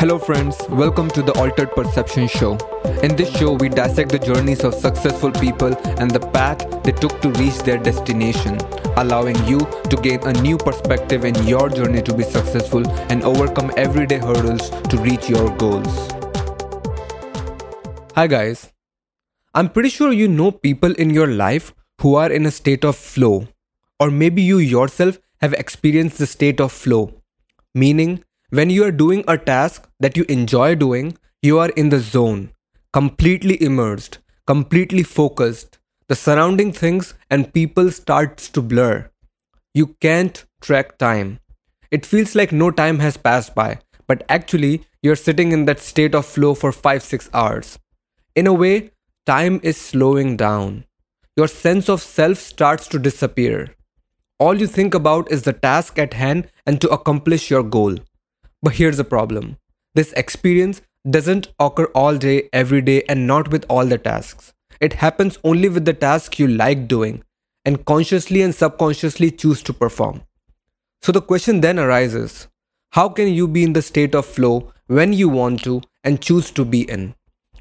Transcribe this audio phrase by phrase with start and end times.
[0.00, 0.56] Hello, friends.
[0.70, 2.52] Welcome to the Altered Perception Show.
[3.02, 7.20] In this show, we dissect the journeys of successful people and the path they took
[7.20, 8.56] to reach their destination,
[8.96, 9.58] allowing you
[9.90, 14.70] to gain a new perspective in your journey to be successful and overcome everyday hurdles
[14.70, 16.08] to reach your goals.
[18.14, 18.72] Hi, guys.
[19.54, 22.96] I'm pretty sure you know people in your life who are in a state of
[22.96, 23.48] flow,
[23.98, 27.20] or maybe you yourself have experienced the state of flow,
[27.74, 32.00] meaning when you are doing a task that you enjoy doing, you are in the
[32.00, 32.50] zone,
[32.92, 35.78] completely immersed, completely focused.
[36.08, 39.08] The surrounding things and people starts to blur.
[39.72, 41.38] You can't track time.
[41.92, 43.78] It feels like no time has passed by,
[44.08, 47.78] but actually you're sitting in that state of flow for 5-6 hours.
[48.34, 48.90] In a way,
[49.26, 50.84] time is slowing down.
[51.36, 53.76] Your sense of self starts to disappear.
[54.40, 57.96] All you think about is the task at hand and to accomplish your goal.
[58.62, 59.56] But here's the problem
[59.94, 64.52] this experience doesn't occur all day, every day, and not with all the tasks.
[64.80, 67.22] It happens only with the tasks you like doing
[67.64, 70.22] and consciously and subconsciously choose to perform.
[71.02, 72.48] So the question then arises
[72.92, 76.50] how can you be in the state of flow when you want to and choose
[76.52, 77.14] to be in,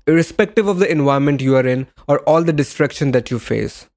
[0.08, 3.88] irrespective of the environment you are in or all the distraction that you face?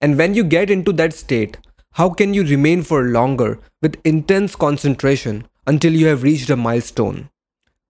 [0.00, 1.58] And when you get into that state,
[1.92, 7.30] how can you remain for longer with intense concentration until you have reached a milestone,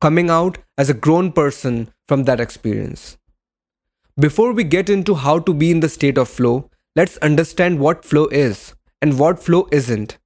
[0.01, 3.17] coming out as a grown person from that experience.
[4.19, 8.05] Before we get into how to be in the state of flow, let's understand what
[8.05, 10.19] flow is and what flow isn't.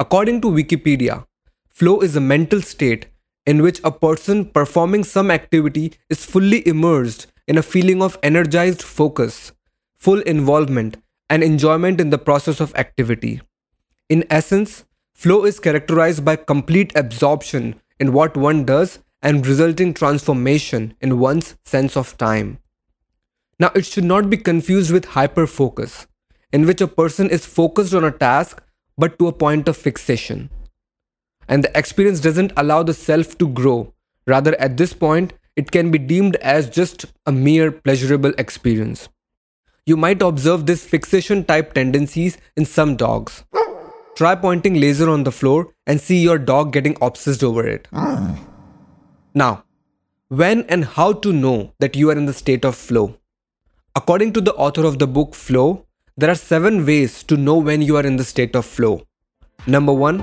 [0.00, 1.26] According to Wikipedia,
[1.68, 3.06] flow is a mental state
[3.44, 8.82] in which a person performing some activity is fully immersed in a feeling of energized
[8.82, 9.52] focus,
[9.96, 10.96] full involvement,
[11.30, 13.40] and enjoyment in the process of activity.
[14.08, 14.84] In essence,
[15.18, 21.56] Flow is characterized by complete absorption in what one does and resulting transformation in one's
[21.64, 22.60] sense of time.
[23.58, 26.06] Now, it should not be confused with hyperfocus,
[26.52, 28.62] in which a person is focused on a task
[28.96, 30.50] but to a point of fixation.
[31.48, 33.92] And the experience doesn't allow the self to grow.
[34.28, 39.08] Rather, at this point, it can be deemed as just a mere pleasurable experience.
[39.84, 43.42] You might observe this fixation type tendencies in some dogs.
[44.18, 47.86] Try pointing laser on the floor and see your dog getting obsessed over it.
[47.92, 48.36] Ah.
[49.32, 49.62] Now,
[50.26, 53.14] when and how to know that you are in the state of flow?
[53.94, 55.86] According to the author of the book Flow,
[56.16, 59.06] there are seven ways to know when you are in the state of flow.
[59.68, 60.18] Number one,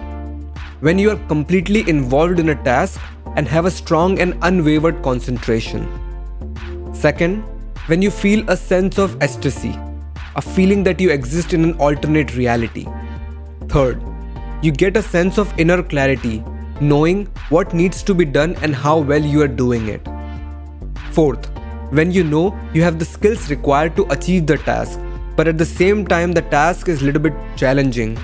[0.81, 2.99] when you are completely involved in a task
[3.37, 5.87] and have a strong and unwavered concentration.
[6.93, 7.43] Second,
[7.85, 9.73] when you feel a sense of ecstasy,
[10.35, 12.85] a feeling that you exist in an alternate reality.
[13.75, 14.01] Third,
[14.61, 16.41] you get a sense of inner clarity,
[16.79, 20.07] knowing what needs to be done and how well you are doing it.
[21.11, 21.49] Fourth,
[21.89, 24.97] when you know you have the skills required to achieve the task,
[25.35, 28.17] but at the same time the task is a little bit challenging,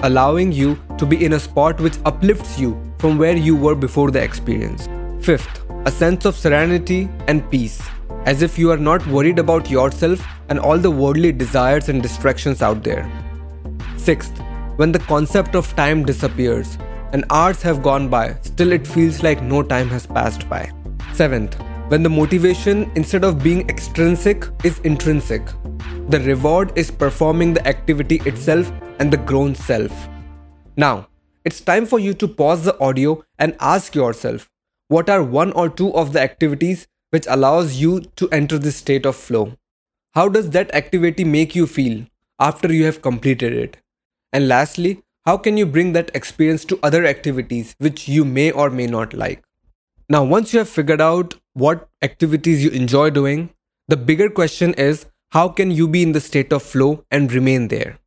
[0.00, 4.10] allowing you to be in a spot which uplifts you from where you were before
[4.10, 4.90] the experience.
[5.24, 7.80] Fifth, a sense of serenity and peace,
[8.26, 12.60] as if you are not worried about yourself and all the worldly desires and distractions
[12.60, 13.10] out there.
[13.96, 14.38] Sixth,
[14.76, 16.78] when the concept of time disappears
[17.12, 20.70] and hours have gone by, still it feels like no time has passed by.
[21.12, 21.54] Seventh,
[21.88, 25.46] when the motivation instead of being extrinsic is intrinsic.
[26.08, 30.08] The reward is performing the activity itself and the grown self.
[30.76, 31.08] Now,
[31.44, 34.48] it's time for you to pause the audio and ask yourself
[34.88, 39.04] what are one or two of the activities which allows you to enter this state
[39.04, 39.52] of flow?
[40.14, 42.06] How does that activity make you feel
[42.38, 43.81] after you have completed it?
[44.32, 48.70] And lastly, how can you bring that experience to other activities which you may or
[48.70, 49.44] may not like?
[50.08, 53.50] Now, once you have figured out what activities you enjoy doing,
[53.88, 57.68] the bigger question is how can you be in the state of flow and remain
[57.68, 57.98] there?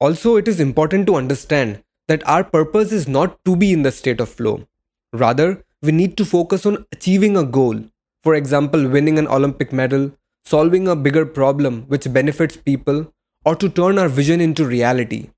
[0.00, 3.92] Also, it is important to understand that our purpose is not to be in the
[3.92, 4.66] state of flow.
[5.12, 7.80] Rather, we need to focus on achieving a goal.
[8.22, 10.12] For example, winning an Olympic medal,
[10.44, 13.12] solving a bigger problem which benefits people,
[13.44, 15.30] or to turn our vision into reality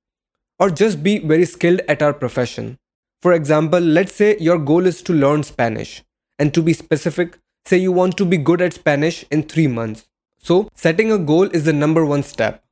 [0.61, 2.79] or just be very skilled at our profession.
[3.23, 6.05] For example, let's say your goal is to learn Spanish.
[6.39, 10.07] And to be specific, say you want to be good at Spanish in three months.
[10.39, 12.65] So, setting a goal is the number one step.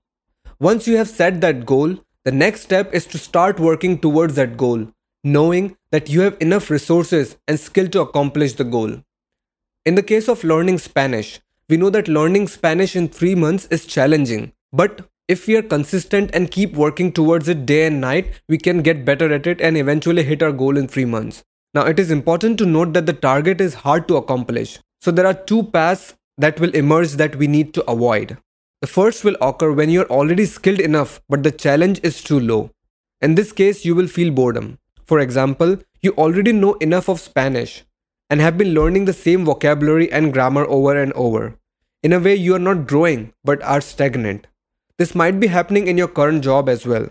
[0.61, 4.57] Once you have set that goal, the next step is to start working towards that
[4.57, 4.89] goal,
[5.25, 9.03] knowing that you have enough resources and skill to accomplish the goal.
[9.85, 13.87] In the case of learning Spanish, we know that learning Spanish in three months is
[13.87, 18.57] challenging, but if we are consistent and keep working towards it day and night, we
[18.57, 21.45] can get better at it and eventually hit our goal in three months.
[21.75, 24.79] Now, it is important to note that the target is hard to accomplish.
[25.03, 28.39] So, there are two paths that will emerge that we need to avoid.
[28.81, 32.71] The first will occur when you're already skilled enough, but the challenge is too low.
[33.21, 34.79] In this case, you will feel boredom.
[35.05, 37.85] For example, you already know enough of Spanish
[38.31, 41.57] and have been learning the same vocabulary and grammar over and over.
[42.03, 44.47] In a way, you are not growing but are stagnant.
[44.99, 47.09] This might be happening in your current job as well.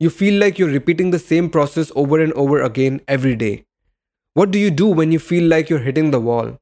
[0.00, 3.66] You feel like you're repeating the same process over and over again every day.
[4.32, 6.56] What do you do when you feel like you're hitting the wall?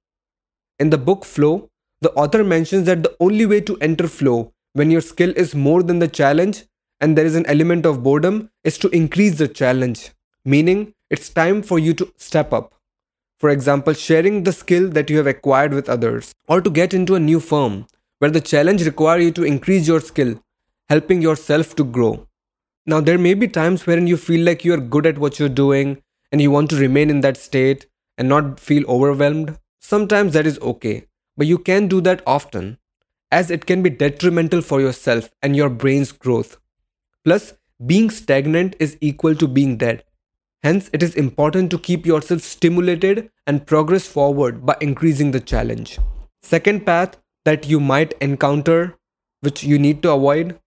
[0.81, 1.71] In the book Flow,
[2.01, 5.85] the author mentions that the only way to enter flow when your skill is more
[5.85, 6.65] than the challenge
[7.01, 10.11] and there is an element of boredom is to increase the challenge,
[10.45, 12.75] meaning it's time for you to step up.
[13.39, 17.15] For example, sharing the skill that you have acquired with others, or to get into
[17.15, 17.87] a new firm
[18.19, 20.41] where the challenge requires you to increase your skill,
[20.89, 22.27] helping yourself to grow.
[22.87, 25.49] Now, there may be times wherein you feel like you are good at what you're
[25.49, 27.87] doing and you want to remain in that state
[28.17, 29.59] and not feel overwhelmed.
[29.81, 31.07] Sometimes that is okay,
[31.37, 32.79] but you can do that often,
[33.31, 36.59] as it can be detrimental for yourself and your brain's growth.
[37.25, 37.55] Plus,
[37.85, 40.05] being stagnant is equal to being dead.
[40.63, 45.99] Hence, it is important to keep yourself stimulated and progress forward by increasing the challenge.
[46.43, 48.97] Second path that you might encounter,
[49.41, 50.59] which you need to avoid,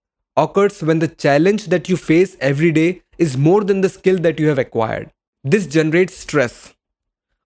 [0.42, 4.40] occurs when the challenge that you face every day is more than the skill that
[4.40, 5.10] you have acquired.
[5.44, 6.74] This generates stress.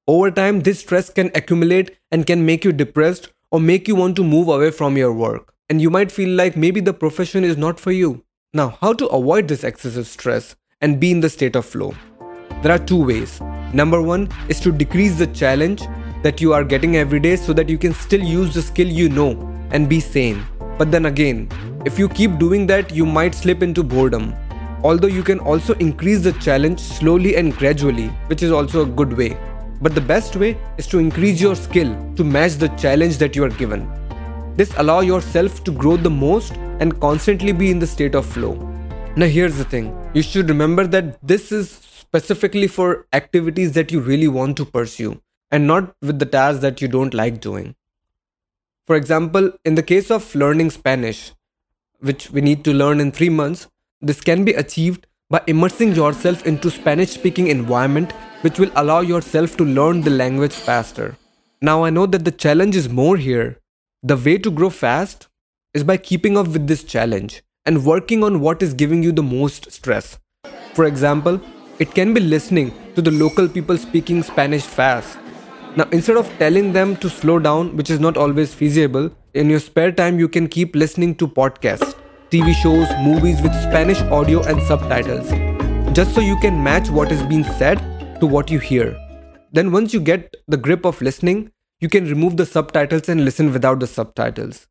[0.07, 4.17] Over time, this stress can accumulate and can make you depressed or make you want
[4.17, 5.53] to move away from your work.
[5.69, 8.23] And you might feel like maybe the profession is not for you.
[8.53, 11.95] Now, how to avoid this excessive stress and be in the state of flow?
[12.63, 13.41] There are two ways.
[13.73, 15.83] Number one is to decrease the challenge
[16.23, 19.09] that you are getting every day so that you can still use the skill you
[19.09, 19.33] know
[19.71, 20.47] and be sane.
[20.79, 21.49] But then again,
[21.85, 24.35] if you keep doing that, you might slip into boredom.
[24.83, 29.13] Although you can also increase the challenge slowly and gradually, which is also a good
[29.13, 29.37] way.
[29.81, 33.45] But the best way is to increase your skill to match the challenge that you
[33.45, 33.89] are given.
[34.57, 38.55] This allow yourself to grow the most and constantly be in the state of flow.
[39.17, 39.97] Now here's the thing.
[40.15, 45.21] You should remember that this is specifically for activities that you really want to pursue
[45.51, 47.75] and not with the tasks that you don't like doing.
[48.87, 51.33] For example, in the case of learning Spanish,
[52.01, 53.67] which we need to learn in 3 months,
[54.03, 59.57] this can be achieved by immersing yourself into Spanish speaking environment which will allow yourself
[59.57, 61.17] to learn the language faster.
[61.63, 63.59] Now I know that the challenge is more here.
[64.03, 65.29] The way to grow fast
[65.73, 69.23] is by keeping up with this challenge and working on what is giving you the
[69.23, 70.19] most stress.
[70.75, 71.41] For example,
[71.79, 75.17] it can be listening to the local people speaking Spanish fast.
[75.77, 79.59] Now, instead of telling them to slow down, which is not always feasible, in your
[79.59, 81.97] spare time you can keep listening to podcasts,
[82.31, 85.31] TV shows, movies with Spanish audio and subtitles,
[85.93, 87.79] just so you can match what is being said
[88.21, 88.97] to what you hear.
[89.51, 91.51] Then, once you get the grip of listening,
[91.81, 94.69] you can remove the subtitles and listen without the subtitles.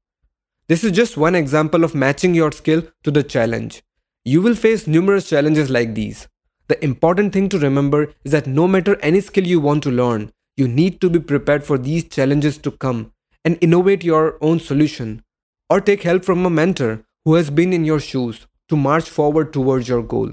[0.70, 3.84] This is just one example of matching your skill to the challenge.
[4.24, 6.30] You will face numerous challenges like these.
[6.70, 10.32] The important thing to remember is that no matter any skill you want to learn,
[10.56, 13.12] you need to be prepared for these challenges to come
[13.44, 15.24] and innovate your own solution
[15.70, 19.52] or take help from a mentor who has been in your shoes to march forward
[19.52, 20.32] towards your goal.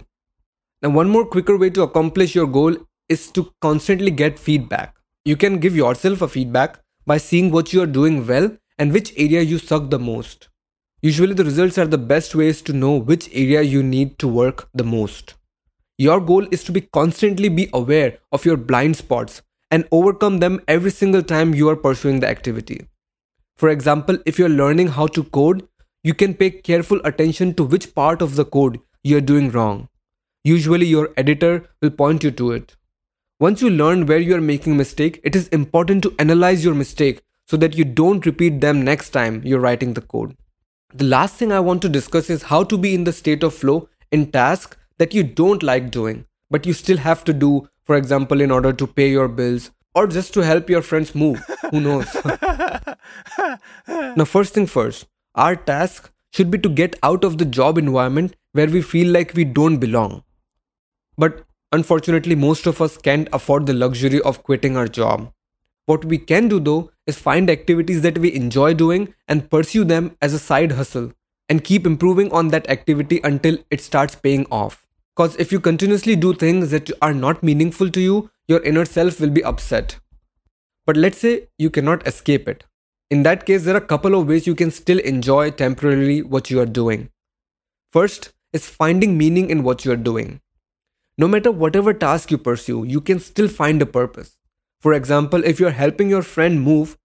[0.82, 2.76] Now, one more quicker way to accomplish your goal
[3.08, 4.94] is to constantly get feedback.
[5.24, 9.12] You can give yourself a feedback by seeing what you are doing well and which
[9.16, 10.48] area you suck the most.
[11.02, 14.68] Usually, the results are the best ways to know which area you need to work
[14.74, 15.34] the most.
[15.98, 20.60] Your goal is to be constantly be aware of your blind spots and overcome them
[20.66, 22.86] every single time you are pursuing the activity.
[23.56, 25.68] For example, if you're learning how to code,
[26.02, 29.88] you can pay careful attention to which part of the code you're doing wrong.
[30.44, 32.76] Usually, your editor will point you to it.
[33.38, 37.22] Once you learn where you are making mistake, it is important to analyze your mistake
[37.46, 40.36] so that you don't repeat them next time you're writing the code.
[40.94, 43.54] The last thing I want to discuss is how to be in the state of
[43.54, 47.96] flow in tasks that you don't like doing, but you still have to do, for
[47.96, 51.44] example, in order to pay your bills or just to help your friends move.
[51.70, 52.16] Who knows?
[54.20, 58.36] now, first thing first, our task should be to get out of the job environment
[58.52, 60.22] where we feel like we don't belong.
[61.18, 65.32] But Unfortunately, most of us can't afford the luxury of quitting our job.
[65.86, 70.16] What we can do though is find activities that we enjoy doing and pursue them
[70.20, 71.12] as a side hustle
[71.48, 74.84] and keep improving on that activity until it starts paying off.
[75.20, 79.20] Because if you continuously do things that are not meaningful to you, your inner self
[79.20, 79.98] will be upset.
[80.86, 82.64] But let's say you cannot escape it.
[83.10, 86.50] In that case, there are a couple of ways you can still enjoy temporarily what
[86.50, 87.10] you are doing.
[87.92, 90.40] First is finding meaning in what you are doing.
[91.18, 94.38] no matter whatever task you pursue, you can still find a purpose.
[94.80, 96.96] For example, if you're helping your friend move,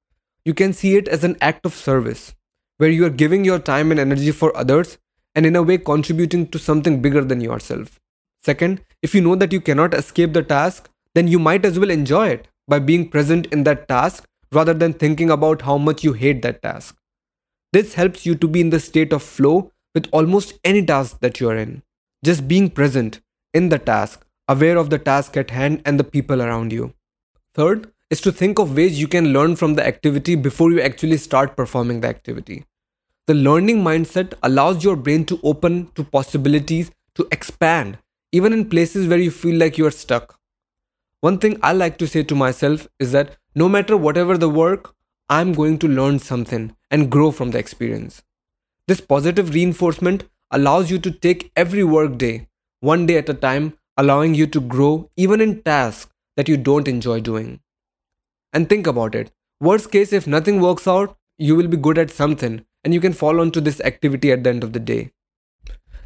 [0.45, 2.33] you can see it as an act of service,
[2.77, 4.97] where you are giving your time and energy for others
[5.35, 7.99] and in a way contributing to something bigger than yourself.
[8.45, 11.89] Second, if you know that you cannot escape the task, then you might as well
[11.89, 16.13] enjoy it by being present in that task rather than thinking about how much you
[16.13, 16.95] hate that task.
[17.73, 21.39] This helps you to be in the state of flow with almost any task that
[21.39, 21.81] you are in.
[22.23, 23.19] Just being present
[23.55, 26.93] in the task, aware of the task at hand and the people around you.
[27.55, 31.17] Third is to think of ways you can learn from the activity before you actually
[31.17, 32.63] start performing the activity.
[33.25, 37.97] The learning mindset allows your brain to open to possibilities to expand,
[38.35, 40.37] even in places where you feel like you are stuck.
[41.21, 44.93] One thing I like to say to myself is that no matter whatever the work,
[45.29, 48.21] I'm going to learn something and grow from the experience.
[48.89, 52.49] This positive reinforcement allows you to take every work day,
[52.81, 56.89] one day at a time, allowing you to grow even in tasks that you don't
[56.89, 57.61] enjoy doing.
[58.51, 59.31] And think about it.
[59.61, 63.13] Worst case, if nothing works out, you will be good at something and you can
[63.13, 65.11] fall onto this activity at the end of the day.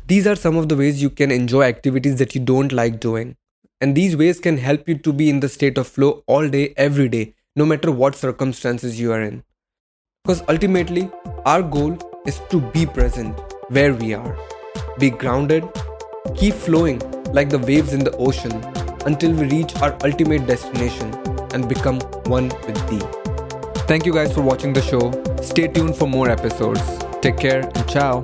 [0.10, 3.36] These are some of the ways you can enjoy activities that you don't like doing.
[3.80, 6.74] And these ways can help you to be in the state of flow all day,
[6.78, 9.44] every day, no matter what circumstances you are in.
[10.24, 11.12] Because ultimately,
[11.46, 14.36] our goal is to be present where we are.
[14.98, 15.70] Be grounded,
[16.36, 16.98] keep flowing
[17.32, 18.64] like the waves in the ocean
[19.06, 21.14] until we reach our ultimate destination
[21.54, 23.06] and become one with thee.
[23.86, 25.12] Thank you guys for watching the show.
[25.44, 26.82] Stay tuned for more episodes.
[27.22, 28.24] Take care and ciao.